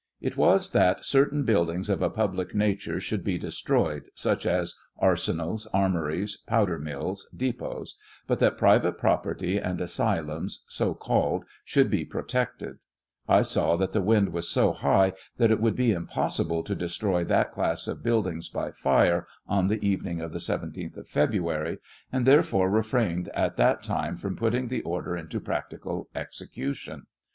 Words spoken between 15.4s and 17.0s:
it would be impossible to de